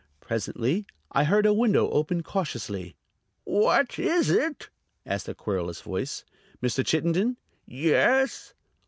Presently 0.19 0.87
I 1.11 1.25
heard 1.25 1.45
a 1.45 1.53
window 1.53 1.87
open 1.91 2.23
cautiously. 2.23 2.95
"What 3.43 3.99
is 3.99 4.31
it?" 4.31 4.69
asked 5.05 5.29
a 5.29 5.35
querulous 5.35 5.81
voice. 5.81 6.25
"Mr. 6.59 6.83
Chittenden?" 6.83 7.37
"Yes." 7.67 8.55